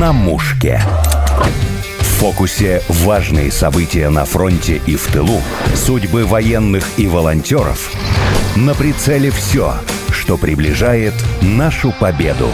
[0.00, 0.80] на мушке.
[1.98, 5.42] В фокусе важные события на фронте и в тылу,
[5.74, 7.92] судьбы военных и волонтеров.
[8.56, 9.74] На прицеле все,
[10.10, 12.48] что приближает нашу победу.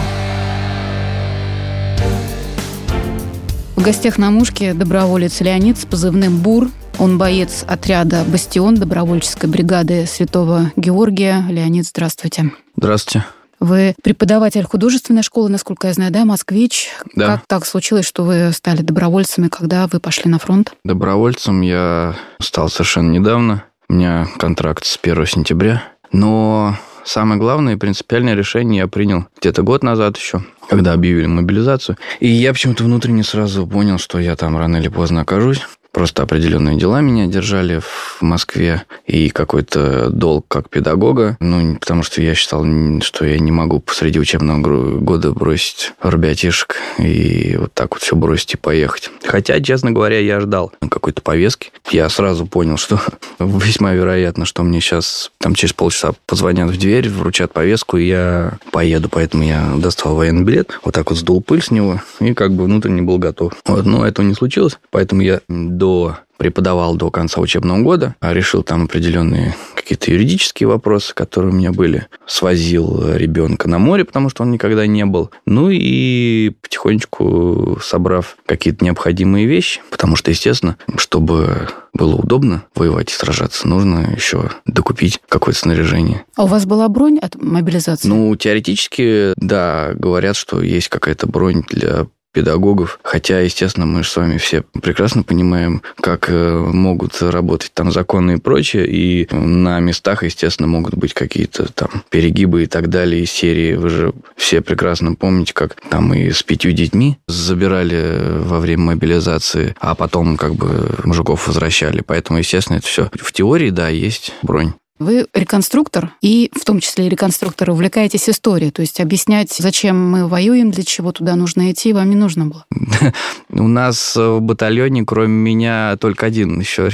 [3.77, 6.67] В гостях на мушке доброволец Леонид с позывным «Бур».
[6.99, 11.45] Он боец отряда «Бастион» добровольческой бригады Святого Георгия.
[11.47, 12.51] Леонид, здравствуйте.
[12.75, 13.25] Здравствуйте.
[13.59, 16.89] Вы преподаватель художественной школы, насколько я знаю, да, москвич.
[17.15, 17.27] Да.
[17.27, 20.73] Как так случилось, что вы стали добровольцами, когда вы пошли на фронт?
[20.83, 23.63] Добровольцем я стал совершенно недавно.
[23.89, 25.83] У меня контракт с 1 сентября.
[26.11, 31.97] Но самое главное и принципиальное решение я принял где-то год назад еще, когда объявили мобилизацию.
[32.19, 35.61] И я почему-то внутренне сразу понял, что я там рано или поздно окажусь.
[35.97, 41.37] Просто определенные дела меня держали в Москве и какой-то долг как педагога.
[41.39, 42.63] Ну, потому что я считал,
[43.01, 48.53] что я не могу посреди учебного года бросить ребятишек и вот так вот все бросить
[48.53, 49.09] и поехать.
[49.25, 51.71] Хотя, честно говоря, я ждал какой-то повестки.
[51.89, 53.01] Я сразу понял, что
[53.39, 58.59] весьма вероятно, что мне сейчас там через полчаса позвонят в дверь, вручат повестку, и я
[58.71, 59.09] поеду.
[59.09, 62.65] Поэтому я достал военный билет, вот так вот сдул пыль с него и как бы
[62.65, 63.53] внутренне был готов.
[63.65, 68.33] Вот, но этого не случилось, поэтому я до до преподавал до конца учебного года, а
[68.33, 72.07] решил там определенные какие-то юридические вопросы, которые у меня были.
[72.27, 75.31] Свозил ребенка на море, потому что он никогда не был.
[75.45, 83.13] Ну и потихонечку собрав какие-то необходимые вещи, потому что, естественно, чтобы было удобно воевать и
[83.15, 86.25] сражаться, нужно еще докупить какое-то снаряжение.
[86.35, 88.07] А у вас была бронь от мобилизации?
[88.07, 92.05] Ну, теоретически, да, говорят, что есть какая-то бронь для
[92.37, 92.99] педагогов.
[93.01, 98.33] Хотя, естественно, мы же с вами все прекрасно понимаем, как э, могут работать там законы
[98.33, 98.85] и прочее.
[98.87, 103.73] И на местах, естественно, могут быть какие-то там перегибы и так далее из серии.
[103.73, 109.75] Вы же все прекрасно помните, как там и с пятью детьми забирали во время мобилизации,
[109.79, 112.03] а потом как бы мужиков возвращали.
[112.05, 114.73] Поэтому, естественно, это все в теории, да, есть бронь.
[114.99, 120.27] Вы реконструктор, и в том числе и реконструктор увлекаетесь историей, то есть объяснять, зачем мы
[120.27, 122.65] воюем, для чего туда нужно идти, вам не нужно было.
[123.49, 126.89] У нас в батальоне, кроме меня, только один еще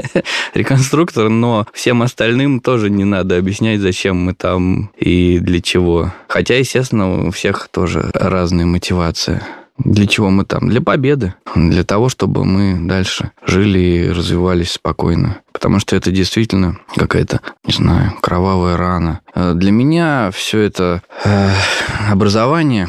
[0.54, 6.12] реконструктор, но всем остальным тоже не надо объяснять, зачем мы там и для чего.
[6.28, 9.42] Хотя, естественно, у всех тоже разные мотивации.
[9.78, 10.68] Для чего мы там?
[10.68, 11.34] Для победы.
[11.54, 15.40] Для того, чтобы мы дальше жили и развивались спокойно.
[15.62, 19.20] Потому что это действительно какая-то, не знаю, кровавая рана.
[19.32, 21.50] Э, для меня все это э,
[22.10, 22.88] образование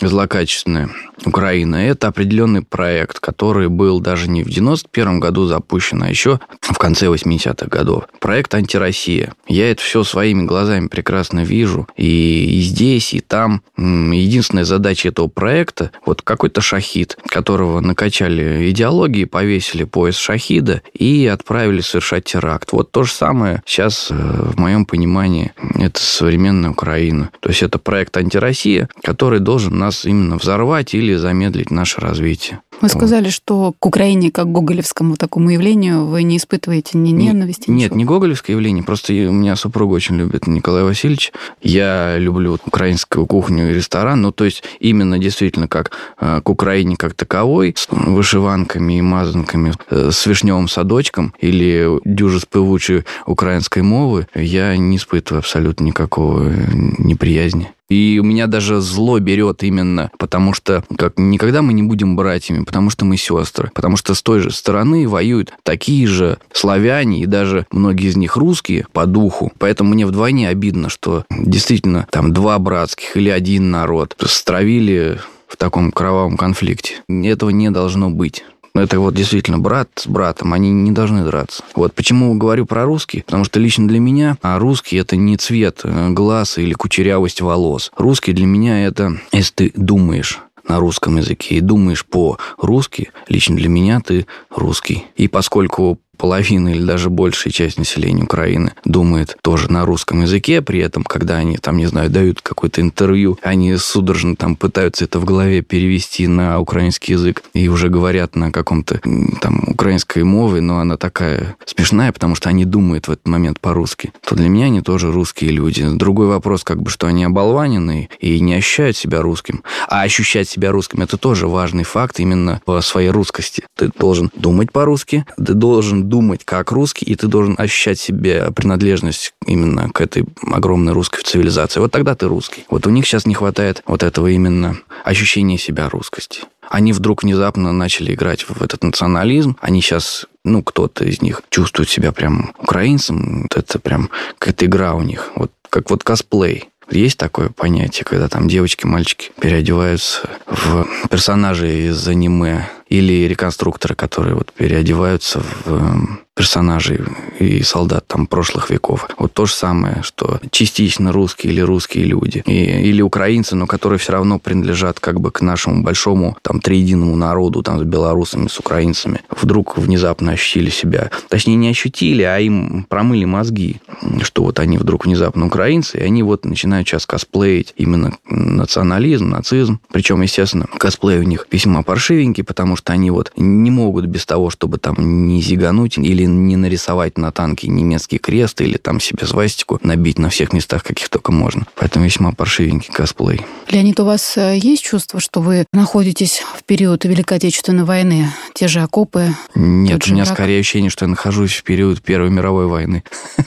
[0.00, 0.90] злокачественное
[1.24, 1.76] Украина.
[1.76, 7.06] Это определенный проект, который был даже не в 91 году запущен, а еще в конце
[7.06, 8.04] 80-х годов.
[8.20, 9.32] Проект «Антироссия».
[9.46, 11.88] Я это все своими глазами прекрасно вижу.
[11.96, 13.62] И, и здесь, и там.
[13.76, 21.80] Единственная задача этого проекта, вот какой-то шахид, которого накачали идеологии, повесили пояс шахида и отправили
[21.80, 22.72] совершать теракт.
[22.72, 27.30] Вот то же самое сейчас, э, в моем понимании, это современная Украина.
[27.40, 32.60] То есть это проект «Антироссия», который должен нас именно взорвать или замедлить наше развитие.
[32.80, 37.70] Вы сказали, что к Украине, как к гоголевскому такому явлению, вы не испытываете ни ненависти,
[37.70, 41.32] Нет, не гоголевское явление, просто у меня супруга очень любит Николай Васильевич.
[41.60, 46.96] Я люблю украинскую кухню и ресторан, ну, то есть именно действительно как э, к Украине
[46.96, 53.82] как таковой, с вышиванками и мазанками, э, с вишневым садочком или дюжи с певучей украинской
[53.82, 56.54] мовы, я не испытываю абсолютно никакого э,
[56.98, 57.72] неприязни.
[57.88, 62.64] И у меня даже зло берет именно потому, что как никогда мы не будем братьями,
[62.64, 67.26] потому что мы сестры, потому что с той же стороны воюют такие же славяне и
[67.26, 69.52] даже многие из них русские по духу.
[69.58, 75.90] Поэтому мне вдвойне обидно, что действительно там два братских или один народ стравили в таком
[75.90, 76.96] кровавом конфликте.
[77.08, 78.44] Этого не должно быть.
[78.74, 81.62] Это вот действительно брат с братом, они не должны драться.
[81.74, 85.80] Вот почему говорю про русский, потому что лично для меня а русский это не цвет
[85.84, 87.90] э, глаз или кучерявость волос.
[87.96, 93.68] Русский для меня это, если ты думаешь на русском языке и думаешь по-русски, лично для
[93.68, 95.06] меня ты русский.
[95.16, 100.80] И поскольку половина или даже большая часть населения Украины думает тоже на русском языке, при
[100.80, 105.24] этом, когда они там, не знаю, дают какое-то интервью, они судорожно там пытаются это в
[105.24, 109.00] голове перевести на украинский язык и уже говорят на каком-то
[109.40, 114.12] там украинской мове, но она такая смешная, потому что они думают в этот момент по-русски,
[114.26, 115.86] то для меня они тоже русские люди.
[115.88, 119.62] Другой вопрос, как бы, что они оболваненные и не ощущают себя русским.
[119.88, 123.64] А ощущать себя русским– это тоже важный факт именно по своей русскости.
[123.76, 129.34] Ты должен думать по-русски, ты должен думать как русский, и ты должен ощущать себе принадлежность
[129.46, 131.80] именно к этой огромной русской цивилизации.
[131.80, 132.64] Вот тогда ты русский.
[132.70, 136.42] Вот у них сейчас не хватает вот этого именно ощущения себя русскости.
[136.68, 139.56] Они вдруг внезапно начали играть в этот национализм.
[139.60, 143.42] Они сейчас, ну, кто-то из них чувствует себя прям украинцем.
[143.42, 145.30] Вот это прям какая-то игра у них.
[145.34, 146.68] Вот как вот косплей.
[146.90, 154.34] Есть такое понятие, когда там девочки, мальчики переодеваются в персонажей из аниме или реконструкторы, которые
[154.34, 157.00] вот переодеваются в эм, персонажей
[157.40, 159.08] и солдат там прошлых веков.
[159.18, 163.98] Вот то же самое, что частично русские или русские люди, и, или украинцы, но которые
[163.98, 168.60] все равно принадлежат как бы к нашему большому там триединому народу, там с белорусами, с
[168.60, 171.10] украинцами, вдруг внезапно ощутили себя.
[171.28, 173.80] Точнее, не ощутили, а им промыли мозги,
[174.22, 179.80] что вот они вдруг внезапно украинцы, и они вот начинают сейчас косплеить именно национализм, нацизм.
[179.90, 184.50] Причем, естественно, косплей у них весьма паршивенький, потому что они вот не могут без того,
[184.50, 189.78] чтобы там не зигануть или не нарисовать на танке немецкий крест или там себе свастику
[189.82, 191.66] набить на всех местах, каких только можно.
[191.74, 193.40] Поэтому весьма паршивенький косплей.
[193.68, 198.30] Леонид, у вас э, есть чувство, что вы находитесь в период Великой Отечественной войны?
[198.54, 199.34] Те же окопы?
[199.54, 200.36] Нет, у меня враг?
[200.36, 203.02] скорее ощущение, что я нахожусь в период Первой мировой войны.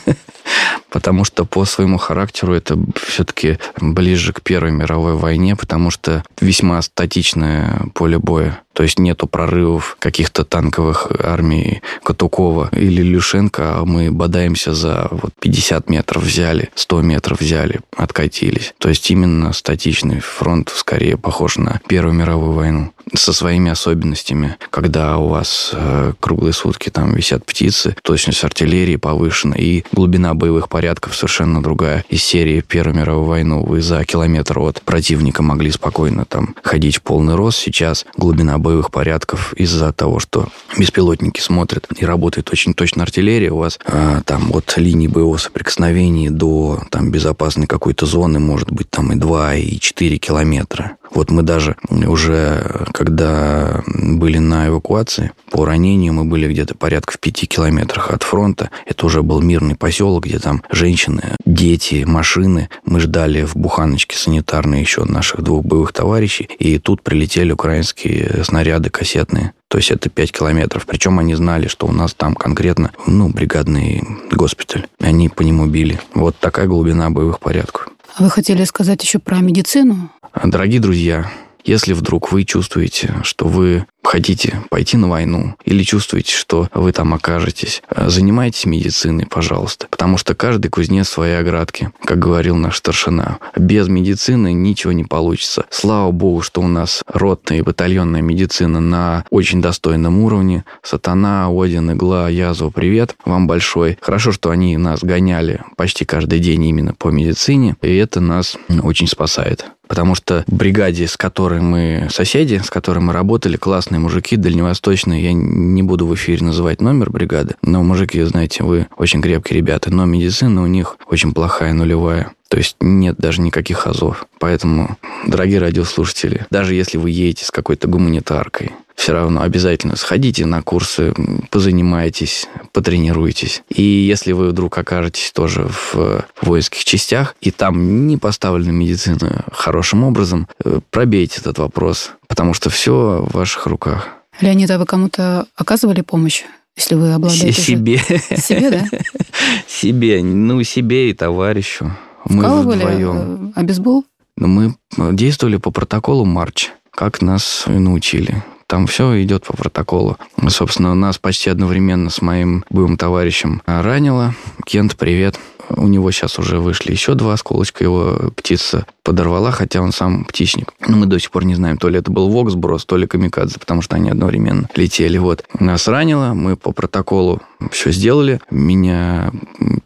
[0.91, 6.81] потому что по своему характеру это все-таки ближе к Первой мировой войне, потому что весьма
[6.81, 8.61] статичное поле боя.
[8.73, 15.33] То есть нету прорывов каких-то танковых армий Катукова или Люшенко, а мы бодаемся за вот
[15.39, 18.73] 50 метров взяли, 100 метров взяли, откатились.
[18.77, 25.17] То есть именно статичный фронт скорее похож на Первую мировую войну со своими особенностями, когда
[25.17, 30.80] у вас э, круглые сутки там висят птицы, точность артиллерии повышена и глубина боевых порядков
[31.13, 32.03] совершенно другая.
[32.09, 37.01] Из серии Первую мировую войну вы за километр от противника могли спокойно там ходить в
[37.01, 37.57] полный рост.
[37.59, 40.47] Сейчас глубина боевых порядков из-за того, что
[40.77, 46.29] беспилотники смотрят и работает очень точно артиллерия, у вас э, там от линии боевого соприкосновения
[46.29, 50.97] до там безопасной какой-то зоны может быть там и 2, и 4 километра.
[51.13, 57.19] Вот мы даже уже, когда были на эвакуации, по ранению мы были где-то порядка в
[57.19, 58.69] пяти километрах от фронта.
[58.85, 62.69] Это уже был мирный поселок, где там женщины, дети, машины.
[62.85, 66.49] Мы ждали в буханочке санитарной еще наших двух боевых товарищей.
[66.59, 69.53] И тут прилетели украинские снаряды кассетные.
[69.67, 70.85] То есть это 5 километров.
[70.85, 74.87] Причем они знали, что у нас там конкретно, ну, бригадный госпиталь.
[74.99, 75.99] Они по нему били.
[76.13, 77.87] Вот такая глубина боевых порядков.
[78.15, 80.09] А вы хотели сказать еще про медицину?
[80.33, 81.29] Дорогие друзья,
[81.65, 87.13] если вдруг вы чувствуете, что вы хотите пойти на войну или чувствуете, что вы там
[87.13, 89.87] окажетесь, занимайтесь медициной, пожалуйста.
[89.89, 93.39] Потому что каждый кузнец своей оградки, как говорил наш старшина.
[93.55, 95.65] Без медицины ничего не получится.
[95.69, 100.65] Слава богу, что у нас ротная и батальонная медицина на очень достойном уровне.
[100.83, 103.97] Сатана, Один, Игла, Язва, привет вам большой.
[104.01, 109.07] Хорошо, что они нас гоняли почти каждый день именно по медицине, и это нас очень
[109.07, 113.57] спасает потому что бригаде, с которой мы соседи, с которой мы работали,
[113.91, 118.87] классные мужики, дальневосточные, я не буду в эфире называть номер бригады, но мужики, знаете, вы
[118.95, 122.31] очень крепкие ребята, но медицина у них очень плохая, нулевая.
[122.51, 124.27] То есть нет даже никаких азов.
[124.37, 130.61] Поэтому, дорогие радиослушатели, даже если вы едете с какой-то гуманитаркой, все равно обязательно сходите на
[130.61, 131.13] курсы,
[131.49, 133.63] позанимайтесь, потренируйтесь.
[133.69, 140.03] И если вы вдруг окажетесь тоже в воинских частях, и там не поставлена медицина хорошим
[140.03, 144.09] образом, э, пробейте этот вопрос, потому что все в ваших руках.
[144.41, 146.43] Леонид, а вы кому-то оказывали помощь?
[146.75, 147.53] Если вы обладаете...
[147.53, 147.97] Себе.
[147.97, 148.85] Себе, да?
[149.69, 150.21] Себе.
[150.21, 151.95] Ну, себе и товарищу.
[152.25, 153.53] Мы вдвоем.
[153.55, 154.05] А бейсбол?
[154.37, 158.43] Мы действовали по протоколу Марч, как нас научили.
[158.67, 160.17] Там все идет по протоколу.
[160.47, 164.33] Собственно, нас почти одновременно с моим боевым товарищем ранило.
[164.65, 165.37] Кент, привет.
[165.69, 170.73] У него сейчас уже вышли еще два осколочка, его птица подорвала, хотя он сам птичник.
[170.85, 173.59] Но мы до сих пор не знаем, то ли это был Воксброс, то ли Камикадзе,
[173.59, 175.17] потому что они одновременно летели.
[175.17, 175.45] Вот.
[175.59, 177.41] Нас ранило, мы по протоколу
[177.71, 178.39] все сделали.
[178.49, 179.31] Меня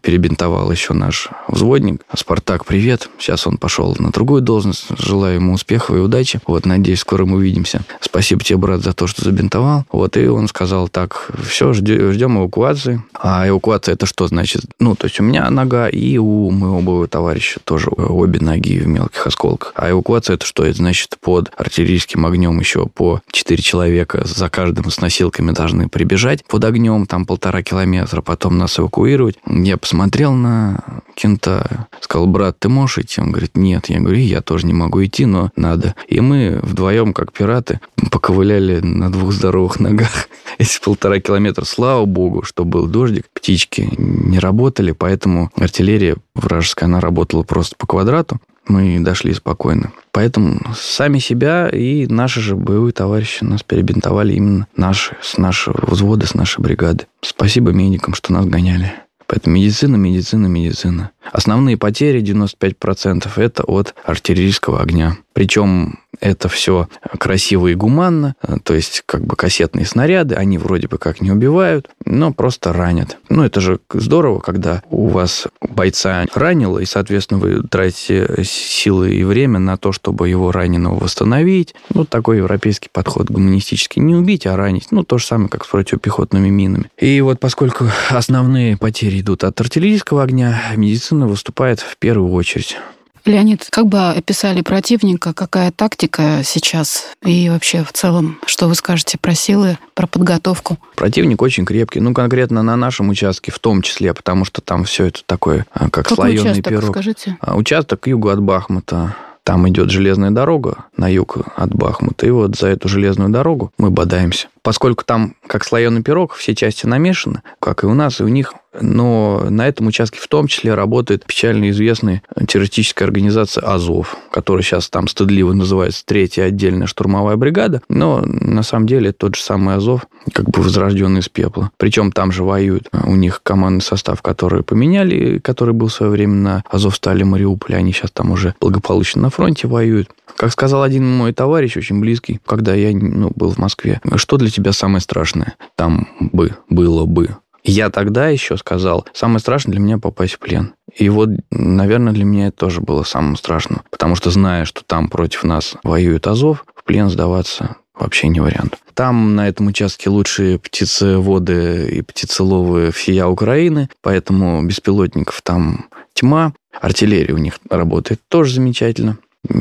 [0.01, 2.01] перебинтовал еще наш взводник.
[2.15, 3.09] Спартак, привет.
[3.17, 4.85] Сейчас он пошел на другую должность.
[4.97, 6.39] Желаю ему успехов и удачи.
[6.47, 7.81] Вот, надеюсь, скоро мы увидимся.
[8.01, 9.85] Спасибо тебе, брат, за то, что забинтовал.
[9.91, 13.03] Вот, и он сказал, так, все, ждем эвакуации.
[13.13, 14.61] А эвакуация это что значит?
[14.79, 18.87] Ну, то есть у меня нога и у моего боевого товарища тоже обе ноги в
[18.87, 19.73] мелких осколках.
[19.75, 20.63] А эвакуация это что?
[20.63, 26.45] Это значит под артиллерийским огнем еще по 4 человека за каждым с носилками должны прибежать
[26.45, 29.37] под огнем, там полтора километра, потом нас эвакуировать.
[29.45, 33.21] Я посмотрел на кента, сказал, брат, ты можешь идти?
[33.21, 33.87] Он говорит, нет.
[33.87, 35.95] Я говорю, я тоже не могу идти, но надо.
[36.07, 37.81] И мы вдвоем, как пираты,
[38.11, 44.39] поковыляли на двух здоровых ногах эти полтора километра, слава богу, что был дождик, птички не
[44.39, 49.91] работали, поэтому артиллерия вражеская, она работала просто по квадрату, мы дошли спокойно.
[50.11, 56.25] Поэтому сами себя и наши же боевые товарищи нас перебинтовали именно наши, с нашего взвода,
[56.27, 57.07] с нашей бригады.
[57.21, 58.93] Спасибо медикам, что нас гоняли.
[59.27, 61.11] Поэтому медицина, медицина, медицина.
[61.31, 65.17] Основные потери 95% это от артиллерийского огня.
[65.35, 66.87] Причем это все
[67.19, 71.89] красиво и гуманно, то есть как бы кассетные снаряды, они вроде бы как не убивают,
[72.05, 73.17] но просто ранят.
[73.27, 79.25] Ну, это же здорово, когда у вас бойца ранило, и, соответственно, вы тратите силы и
[79.25, 81.75] время на то, чтобы его раненого восстановить.
[81.93, 84.01] Ну, такой европейский подход гуманистический.
[84.01, 84.87] Не убить, а ранить.
[84.91, 86.89] Ну, то же самое, как с противопехотными минами.
[86.97, 92.77] И вот поскольку основные потери идут от артиллерийского огня, медицина выступает в первую очередь.
[93.25, 99.17] Леонид, как бы описали противника, какая тактика сейчас и вообще в целом, что вы скажете
[99.17, 100.77] про силы, про подготовку?
[100.95, 105.05] Противник очень крепкий, ну конкретно на нашем участке в том числе, потому что там все
[105.05, 106.89] это такое, а, как Какой слоеный участок, пирог.
[106.91, 107.37] скажите?
[107.41, 109.15] А, участок к югу от Бахмута.
[109.43, 113.91] Там идет железная дорога на юг от Бахмута, и вот за эту железную дорогу мы
[113.91, 114.47] бодаемся.
[114.65, 118.55] Поскольку там, как слоеный пирог, все части намешаны, как и у нас, и у них,
[118.81, 124.89] но на этом участке в том числе работает печально известная террористическая организация «Азов», которая сейчас
[124.89, 130.07] там стыдливо называется «Третья отдельная штурмовая бригада», но на самом деле тот же самый «Азов»,
[130.33, 131.69] как бы возрожденный из пепла.
[131.77, 132.89] Причем там же воюют.
[132.91, 137.77] У них командный состав, который поменяли, который был в свое время на «Азов» стали Мариуполе,
[137.77, 140.09] они сейчас там уже благополучно на фронте воюют.
[140.35, 144.49] Как сказал один мой товарищ, очень близкий, когда я ну, был в Москве, что для
[144.55, 145.55] тебя самое страшное?
[145.75, 147.37] Там бы, было бы.
[147.63, 150.73] Я тогда еще сказал, самое страшное для меня попасть в плен.
[150.95, 153.81] И вот, наверное, для меня это тоже было самым страшным.
[153.89, 158.77] Потому что, зная, что там против нас воюет Азов, в плен сдаваться вообще не вариант.
[158.93, 166.53] Там на этом участке лучшие птицеводы и птицеловы всея Украины, поэтому беспилотников там тьма.
[166.79, 169.17] Артиллерия у них работает тоже замечательно.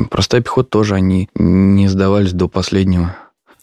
[0.09, 3.15] Простая пехота тоже, они не сдавались до последнего.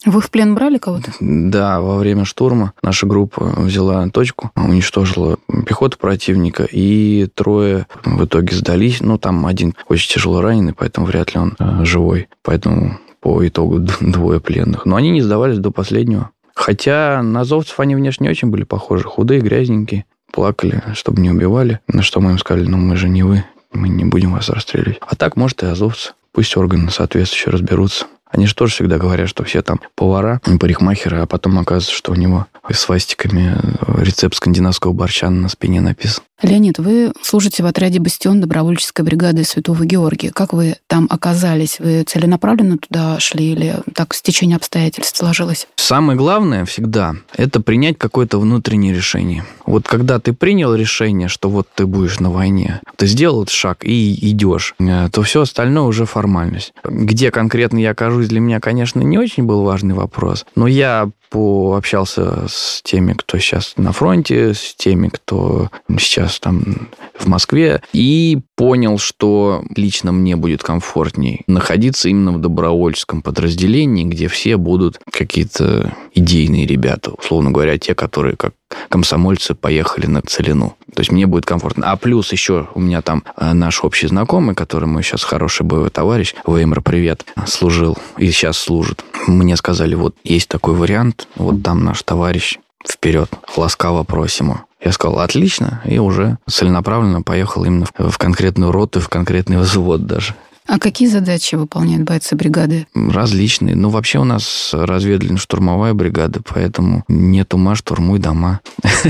[0.05, 1.13] Вы в плен брали кого-то?
[1.21, 8.55] Да, во время штурма наша группа взяла точку, уничтожила пехоту противника, и трое в итоге
[8.57, 9.01] сдались.
[9.01, 12.29] Ну, там один очень тяжело раненый, поэтому вряд ли он э, живой.
[12.43, 14.85] Поэтому по итогу двое пленных.
[14.85, 16.31] Но они не сдавались до последнего.
[16.55, 19.05] Хотя на азовцев они внешне очень были похожи.
[19.05, 20.05] Худые, грязненькие.
[20.33, 21.81] Плакали, чтобы не убивали.
[21.87, 24.99] На что мы им сказали, ну мы же не вы, мы не будем вас расстреливать.
[25.01, 26.13] А так, может, и азовцы.
[26.33, 28.07] Пусть органы соответствующие разберутся.
[28.33, 32.15] Они же тоже всегда говорят, что все там повара, парикмахеры, а потом оказывается, что у
[32.15, 33.55] него свастиками
[34.03, 36.25] рецепт скандинавского борща на спине написан.
[36.43, 40.33] Леонид, вы служите в отряде «Бастион» добровольческой бригады Святого Георгия.
[40.33, 41.79] Как вы там оказались?
[41.79, 45.69] Вы целенаправленно туда шли или так стечение обстоятельств сложилось?
[45.77, 49.45] Самое главное всегда– это принять какое-то внутреннее решение.
[49.67, 53.85] Вот когда ты принял решение, что вот ты будешь на войне, ты сделал этот шаг
[53.85, 56.73] и идешь, э, то все остальное уже формальность.
[56.85, 62.47] Где конкретно я окажусь, для меня, конечно, не очень был важный вопрос, но я пообщался
[62.47, 68.99] с теми, кто сейчас на фронте, с теми, кто сейчас там в Москве, и понял,
[68.99, 76.67] что лично мне будет комфортней находиться именно в добровольческом подразделении, где все будут какие-то идейные
[76.67, 78.53] ребята, условно говоря, те, которые как
[78.89, 80.77] комсомольцы поехали на Целину.
[80.95, 81.91] То есть мне будет комфортно.
[81.91, 85.91] А плюс еще у меня там э, наш общий знакомый, который мой сейчас хороший боевой
[85.91, 89.05] товарищ, Веймер, привет, служил и сейчас служит.
[89.27, 94.61] Мне сказали, вот есть такой вариант, вот там наш товарищ, вперед, ласкаво просим.
[94.85, 100.35] Я сказал, отлично, и уже целенаправленно поехал именно в конкретную роту, в конкретный взвод даже.
[100.67, 102.87] А какие задачи выполняют бойцы бригады?
[102.95, 103.75] Различные.
[103.75, 108.61] Ну, вообще у нас разведывательно-штурмовая бригада, поэтому нет ума, штурмуй дома.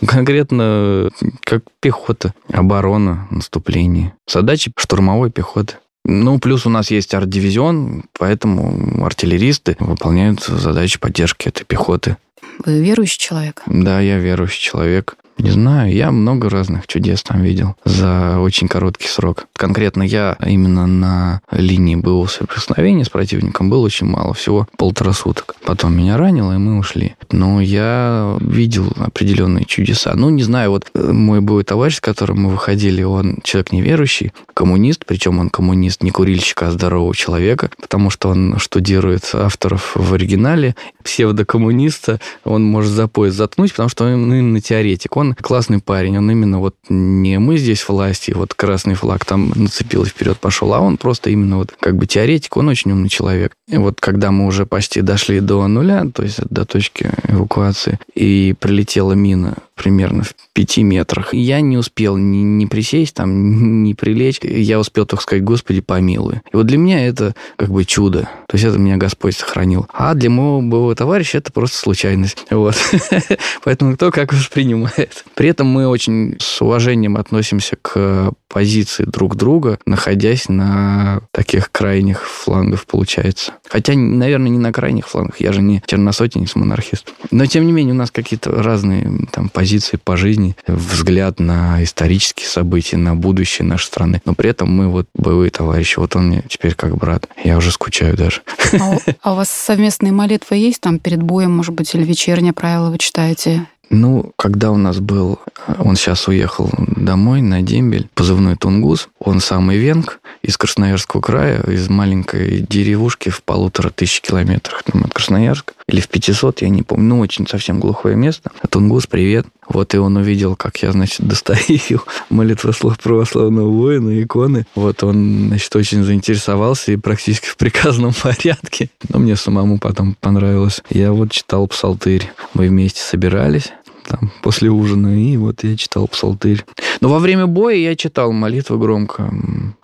[0.00, 1.10] Ну, конкретно
[1.44, 4.12] как пехота, оборона, наступление.
[4.26, 5.76] Задачи штурмовой пехоты.
[6.04, 12.16] Ну, плюс у нас есть арт-дивизион, поэтому артиллеристы выполняют задачи поддержки этой пехоты.
[12.64, 13.62] Вы верующий человек?
[13.66, 15.16] Да, я верующий человек.
[15.38, 19.46] Не знаю, я много разных чудес там видел за очень короткий срок.
[19.54, 25.56] Конкретно я именно на линии боевого соприкосновения с противником был очень мало, всего полтора суток.
[25.64, 27.16] Потом меня ранило, и мы ушли.
[27.34, 30.12] Но я видел определенные чудеса.
[30.14, 34.32] Ну, не знаю, вот э, мой боевой товарищ, с которым мы выходили, он человек неверующий,
[34.54, 40.14] коммунист, причем он коммунист не курильщика, а здорового человека, потому что он штудирует авторов в
[40.14, 40.76] оригинале.
[41.02, 45.16] Псевдокоммуниста он может за пояс заткнуть, потому что он именно теоретик.
[45.16, 50.04] Он классный парень, он именно вот не мы здесь власти, вот красный флаг там нацепил
[50.04, 53.52] и вперед пошел, а он просто именно вот как бы теоретик, он очень умный человек.
[53.66, 58.54] И вот когда мы уже почти дошли до нуля, то есть до точки эвакуации, и
[58.58, 61.34] прилетела мина примерно в пяти метрах.
[61.34, 64.40] Я не успел ни, ни присесть, там, ни прилечь.
[64.42, 66.40] Я успел только сказать, Господи, помилуй.
[66.52, 68.28] И вот для меня это как бы чудо.
[68.48, 69.86] То есть это меня Господь сохранил.
[69.92, 72.46] А для моего боевого товарища это просто случайность.
[72.50, 72.76] Вот.
[73.64, 75.24] Поэтому кто как воспринимает.
[75.34, 82.28] При этом мы очень с уважением относимся к позиции друг друга, находясь на таких крайних
[82.28, 83.54] флангах, получается.
[83.68, 85.40] Хотя, наверное, не на крайних флангах.
[85.40, 87.12] Я же не черносотенец, монархист.
[87.32, 89.63] Но, тем не менее, у нас какие-то разные там позиции
[90.02, 94.22] по жизни, взгляд на исторические события, на будущее нашей страны.
[94.24, 95.98] Но при этом мы вот боевые товарищи.
[95.98, 97.28] Вот он мне теперь как брат.
[97.42, 98.42] Я уже скучаю даже.
[98.80, 102.90] А, а у вас совместные молитвы есть там перед боем, может быть, или вечернее правило
[102.90, 103.66] вы читаете?
[103.90, 105.38] Ну, когда у нас был,
[105.78, 111.88] он сейчас уехал домой на дембель, позывной Тунгус, он самый венг из Красноярского края, из
[111.88, 117.04] маленькой деревушки в полутора тысяч километрах там, от Красноярска, или в 500, я не помню,
[117.04, 118.50] ну, очень совсем глухое место.
[118.68, 119.46] Тунгус, привет.
[119.68, 124.66] Вот и он увидел, как я, значит, достаю молитвослов православного воина, иконы.
[124.74, 128.90] Вот он, значит, очень заинтересовался и практически в приказном порядке.
[129.08, 130.82] Но мне самому потом понравилось.
[130.90, 132.30] Я вот читал псалтырь.
[132.54, 133.72] Мы вместе собирались
[134.06, 136.64] там, после ужина, и вот я читал псалтырь.
[137.00, 139.32] Но во время боя я читал молитву громко.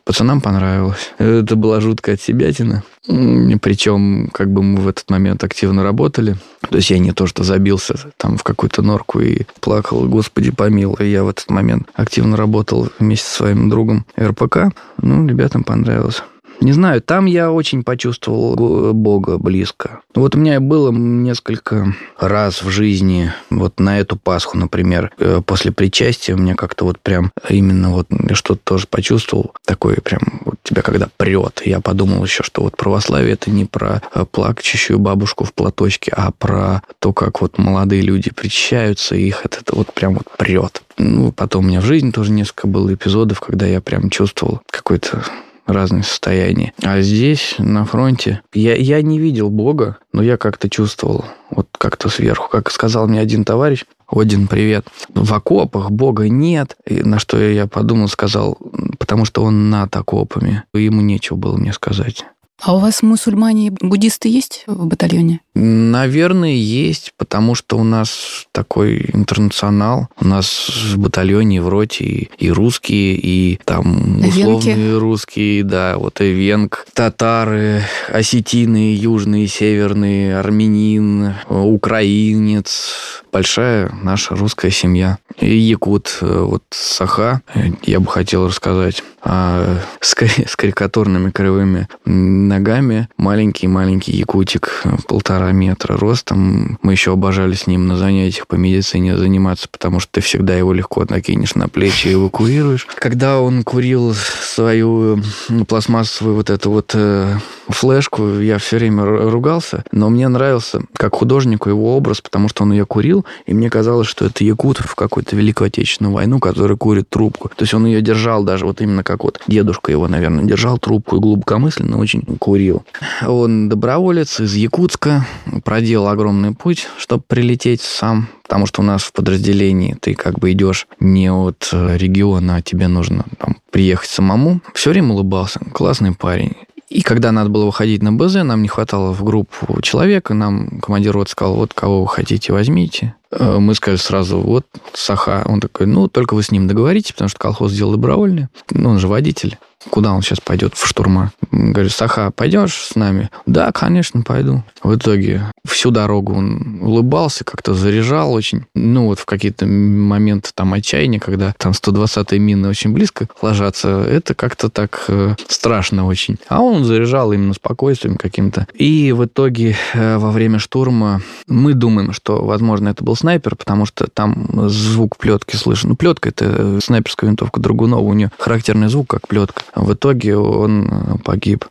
[0.05, 1.13] Пацанам понравилось.
[1.19, 2.83] Это была жуткая отсебятина.
[3.07, 6.37] Причем, как бы мы в этот момент активно работали.
[6.69, 11.09] То есть я не то, что забился там в какую-то норку и плакал, господи помилуй.
[11.09, 14.75] Я в этот момент активно работал вместе со своим другом РПК.
[15.01, 16.23] Ну, ребятам понравилось.
[16.61, 20.01] Не знаю, там я очень почувствовал Бога близко.
[20.15, 25.73] Вот у меня было несколько раз в жизни, вот на эту Пасху, например, э, после
[25.73, 30.83] причастия, у меня как-то вот прям именно вот что-то тоже почувствовал, такое прям вот тебя
[30.83, 31.63] когда прет.
[31.65, 36.31] Я подумал еще, что вот православие это не про э, плачущую бабушку в платочке, а
[36.31, 40.83] про то, как вот молодые люди причащаются, и их это вот прям вот прет.
[40.99, 45.25] Ну, потом у меня в жизни тоже несколько было эпизодов, когда я прям чувствовал какой-то
[45.73, 46.73] разные состояния.
[46.83, 52.09] А здесь, на фронте, я, я не видел Бога, но я как-то чувствовал, вот как-то
[52.09, 52.49] сверху.
[52.49, 54.87] Как сказал мне один товарищ, один привет.
[55.15, 56.77] В окопах Бога нет.
[56.87, 58.59] И на что я подумал, сказал,
[58.99, 60.65] потому что он над окопами.
[60.75, 62.25] Ему нечего было мне сказать.
[62.61, 65.41] А у вас мусульмане и буддисты есть в батальоне?
[65.55, 70.09] Наверное, есть, потому что у нас такой интернационал.
[70.21, 74.99] У нас в батальоне, в роте и, и русские, и там условные Венки.
[74.99, 83.23] русские, да, вот и венг, татары, осетины, южные, северные, армянин, украинец.
[83.33, 85.19] Большая наша русская семья.
[85.39, 87.43] И якут, э, вот Саха,
[87.83, 90.15] я бы хотел рассказать а с,
[90.47, 93.09] с карикатурными кривыми ногами.
[93.17, 96.79] Маленький-маленький якутик, полтора метра ростом.
[96.83, 100.73] Мы еще обожали с ним на занятиях по медицине заниматься, потому что ты всегда его
[100.73, 102.87] легко накинешь на плечи и эвакуируешь.
[102.97, 105.23] Когда он курил свою
[105.69, 107.37] пластмассовую вот эту вот э,
[107.69, 112.73] флешку, я все время ругался, но мне нравился как художнику его образ, потому что он
[112.73, 117.09] ее курил, и мне казалось, что это якут в какую-то Великую Отечественную войну, который курит
[117.09, 117.49] трубку.
[117.49, 121.17] То есть он ее держал даже вот именно как вот дедушка его, наверное, держал трубку
[121.17, 122.85] и глубокомысленно очень курил.
[123.27, 125.27] Он доброволец из Якутска,
[125.65, 130.51] проделал огромный путь, чтобы прилететь сам потому что у нас в подразделении ты как бы
[130.51, 134.61] идешь не от э, региона, а тебе нужно там, приехать самому.
[134.75, 136.57] Все время улыбался, классный парень.
[136.91, 141.17] И когда надо было выходить на БЗ, нам не хватало в группу человека, нам командир
[141.17, 143.15] вот сказал, вот кого вы хотите, возьмите.
[143.31, 145.45] Э, мы сказали сразу, вот Саха.
[145.47, 148.49] Он такой, ну, только вы с ним договоритесь, потому что колхоз сделал добровольный.
[148.73, 149.57] Ну, он же водитель.
[149.89, 150.75] Куда он сейчас пойдет?
[150.75, 151.33] В штурма.
[151.51, 153.31] Говорю, Саха, пойдешь с нами?
[153.47, 154.63] Да, конечно, пойду.
[154.83, 158.67] В итоге всю дорогу он улыбался, как-то заряжал очень.
[158.75, 164.35] Ну, вот в какие-то моменты там отчаяния, когда там 120-е мины очень близко ложатся, это
[164.35, 166.37] как-то так э, страшно очень.
[166.49, 168.67] А он заряжал именно спокойствием каким-то.
[168.75, 173.87] И в итоге э, во время штурма мы думаем, что, возможно, это был снайпер, потому
[173.87, 175.91] что там звук плетки слышен.
[175.91, 179.63] Ну, плетка это снайперская винтовка Драгунова, у нее характерный звук, как плетка.
[179.75, 181.67] В итоге он э, погиб.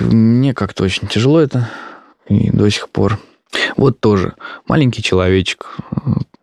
[0.00, 1.70] Мне как-то очень тяжело это.
[2.28, 3.18] И до сих пор.
[3.76, 4.34] Вот тоже
[4.66, 5.76] маленький человечек,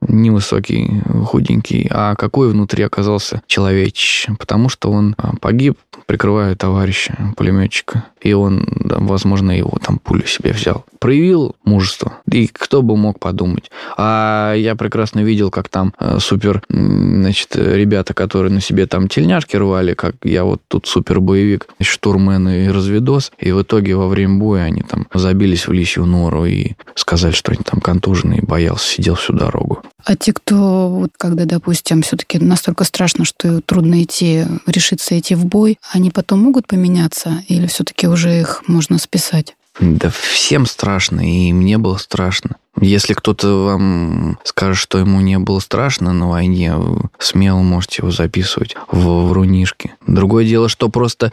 [0.08, 8.06] невысокий, худенький, а какой внутри оказался человечище, потому что он а, погиб, прикрывая товарища, пулеметчика,
[8.22, 10.86] и он, да, возможно, его там пулю себе взял.
[11.00, 12.20] Проявил мужество.
[12.32, 13.70] И кто бы мог подумать.
[13.98, 19.56] А я прекрасно видел, как там э, супер, значит, ребята, которые на себе там тельняшки
[19.56, 24.38] рвали, как я вот тут супер боевик, штурмен и разведос, и в итоге во время
[24.38, 29.16] боя они там забились в лисью нору и сказали, что они там контужены, боялся, сидел
[29.16, 29.84] всю дорогу.
[30.04, 35.46] А те, кто, вот, когда, допустим, все-таки настолько страшно, что трудно идти, решиться идти в
[35.46, 39.56] бой, они потом могут поменяться или все-таки уже их можно списать?
[39.80, 42.58] Да всем страшно, и мне было страшно.
[42.82, 46.76] Если кто-то вам скажет, что ему не было страшно на войне,
[47.20, 49.94] смело можете его записывать в врунишки.
[50.06, 51.32] Другое дело, что просто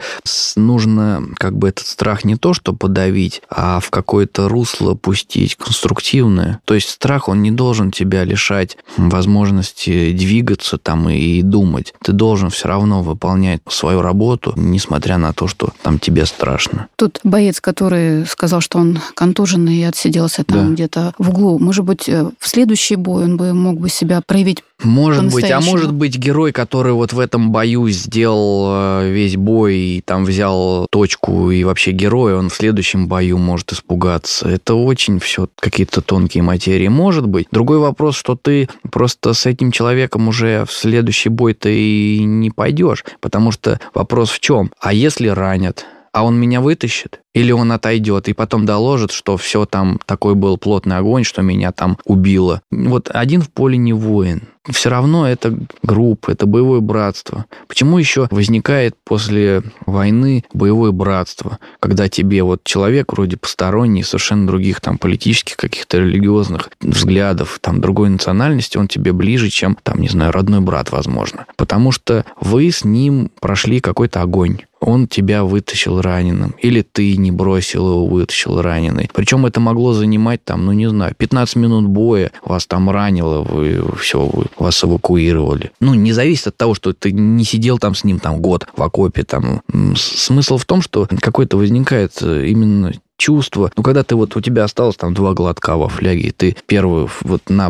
[0.55, 6.59] нужно как бы этот страх не то, что подавить, а в какое-то русло пустить конструктивное.
[6.65, 11.93] То есть страх, он не должен тебя лишать возможности двигаться там и думать.
[12.01, 16.87] Ты должен все равно выполнять свою работу, несмотря на то, что там тебе страшно.
[16.95, 20.73] Тут боец, который сказал, что он контуженный и отсиделся там да.
[20.73, 21.59] где-то в углу.
[21.59, 25.61] Может быть, э, в следующий бой он бы мог бы себя проявить может быть, а
[25.61, 30.87] может быть герой, который вот в этом бою сделал э, весь бой и там взял
[30.91, 34.49] точку и вообще герой, он в следующем бою может испугаться.
[34.49, 36.89] Это очень все какие-то тонкие материи.
[36.89, 37.47] Может быть.
[37.51, 42.51] Другой вопрос, что ты просто с этим человеком уже в следующий бой ты и не
[42.51, 44.71] пойдешь, потому что вопрос в чем?
[44.79, 45.85] А если ранят?
[46.13, 47.19] а он меня вытащит?
[47.33, 51.71] Или он отойдет и потом доложит, что все там такой был плотный огонь, что меня
[51.71, 52.61] там убило.
[52.71, 54.43] Вот один в поле не воин.
[54.71, 57.45] Все равно это группа, это боевое братство.
[57.67, 64.79] Почему еще возникает после войны боевое братство, когда тебе вот человек вроде посторонний, совершенно других
[64.79, 70.31] там политических каких-то религиозных взглядов, там другой национальности, он тебе ближе, чем там, не знаю,
[70.31, 71.45] родной брат, возможно.
[71.57, 77.31] Потому что вы с ним прошли какой-то огонь он тебя вытащил раненым, или ты не
[77.31, 79.09] бросил его, вытащил раненый.
[79.13, 83.83] Причем это могло занимать там, ну не знаю, 15 минут боя, вас там ранило, вы
[83.99, 85.71] все, вы, вас эвакуировали.
[85.79, 88.83] Ну, не зависит от того, что ты не сидел там с ним там год в
[88.83, 89.23] окопе.
[89.23, 89.61] Там.
[89.95, 93.71] Смысл в том, что какой-то возникает э, именно чувство.
[93.75, 97.07] Ну, когда ты вот, у тебя осталось там два глотка во фляге, и ты первый
[97.21, 97.69] вот на,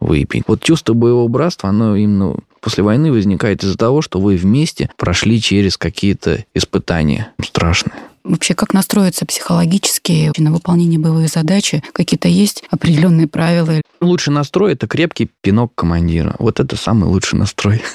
[0.00, 0.44] выпить.
[0.46, 5.40] Вот чувство боевого братства, оно именно после войны возникает из-за того, что вы вместе прошли
[5.40, 7.94] через какие-то испытания страшные.
[8.22, 11.82] Вообще, как настроиться психологически на выполнение боевой задачи?
[11.92, 13.80] Какие-то есть определенные правила?
[14.00, 16.36] Лучший настрой– это крепкий пинок командира.
[16.38, 17.82] Вот это самый лучший настрой.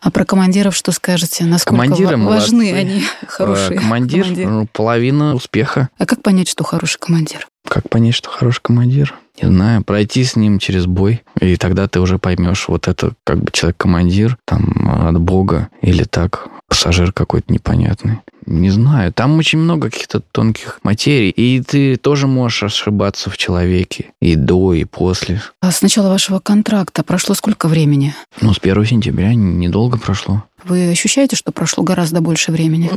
[0.00, 1.44] А про командиров что скажете?
[1.44, 2.72] Насколько Командиры важны молодцы.
[2.72, 4.48] они, хорошие Командир, командиры?
[4.48, 5.88] Ну, половина успеха.
[5.98, 7.48] А как понять, что хороший командир?
[7.66, 9.14] Как понять, что хороший командир?
[9.42, 13.42] Не знаю, пройти с ним через бой, и тогда ты уже поймешь, вот это как
[13.42, 18.20] бы человек-командир, там, от Бога, или так, пассажир какой-то непонятный.
[18.50, 24.06] Не знаю, там очень много каких-то тонких материй, и ты тоже можешь ошибаться в человеке
[24.22, 25.42] и до, и после.
[25.60, 28.14] А с начала вашего контракта прошло сколько времени?
[28.40, 30.44] Ну, с 1 сентября недолго прошло.
[30.64, 32.90] Вы ощущаете, что прошло гораздо больше времени?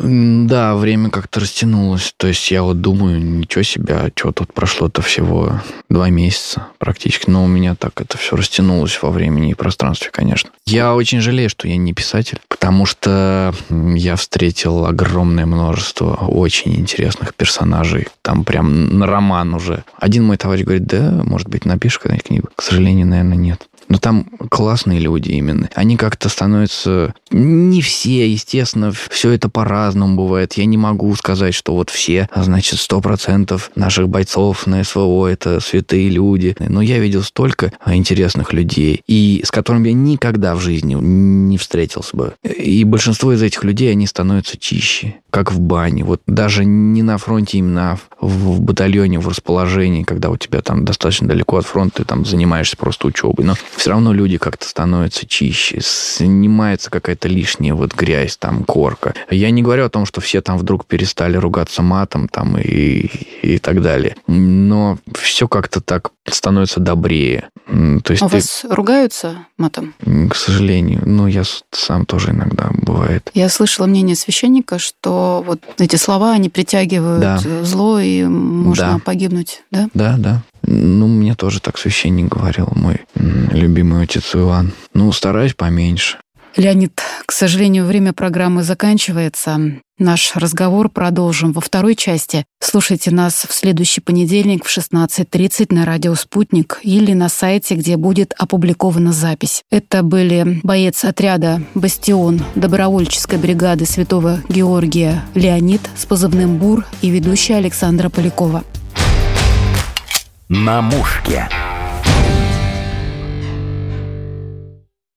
[0.47, 2.13] Да, время как-то растянулось.
[2.17, 7.30] То есть я вот думаю, ничего себе, а что тут прошло-то всего два месяца практически.
[7.30, 10.50] Но у меня так это все растянулось во времени и пространстве, конечно.
[10.65, 17.36] Я очень жалею, что я не писатель, потому что я встретил огромное множество очень интересных
[17.36, 18.08] персонажей.
[18.21, 19.84] Там прям на роман уже.
[19.97, 22.50] Один мой товарищ говорит, да, может быть, напишешь когда-нибудь книгу.
[22.56, 23.67] К сожалению, наверное, нет.
[23.91, 25.69] Но там классные люди именно.
[25.75, 27.13] Они как-то становятся...
[27.30, 30.54] Не все, естественно, все это по-разному бывает.
[30.54, 35.27] Я не могу сказать, что вот все, а значит, сто процентов наших бойцов на СВО
[35.27, 36.56] это святые люди.
[36.58, 42.15] Но я видел столько интересных людей, и с которыми я никогда в жизни не встретился
[42.15, 42.34] бы.
[42.43, 46.06] И большинство из этих людей, они становятся чище, как в бане.
[46.06, 50.86] Вот даже не на фронте, именно в, в батальоне, в расположении, когда у тебя там
[50.86, 53.45] достаточно далеко от фронта, ты там занимаешься просто учебой.
[53.45, 59.15] Но все равно люди как-то становятся чище, снимается какая-то лишняя вот грязь, там, корка.
[59.32, 63.10] Я не говорю о том, что все там вдруг перестали ругаться матом там и,
[63.41, 64.17] и так далее.
[64.28, 67.50] Но все как-то так становится добрее.
[67.65, 68.36] То есть а ты...
[68.36, 69.96] вас ругаются матом?
[70.30, 71.02] К сожалению.
[71.04, 71.41] Ну, я
[71.72, 73.32] сам тоже иногда бывает.
[73.34, 77.39] Я слышала мнение священника, что вот эти слова, они притягивают да.
[77.63, 79.00] зло, и можно да.
[79.00, 79.89] погибнуть, да?
[79.96, 80.44] Да, да.
[80.73, 84.71] Ну, мне тоже так священник говорил, мой любимый отец Иван.
[84.93, 86.17] Ну, стараюсь поменьше.
[86.55, 89.60] Леонид, к сожалению, время программы заканчивается.
[89.97, 92.45] Наш разговор продолжим во второй части.
[92.60, 98.34] Слушайте нас в следующий понедельник в 16.30 на радио «Спутник» или на сайте, где будет
[98.38, 99.63] опубликована запись.
[99.69, 107.55] Это были боец отряда «Бастион» добровольческой бригады Святого Георгия Леонид с позывным «Бур» и ведущая
[107.55, 108.63] Александра Полякова
[110.51, 111.47] на мушке.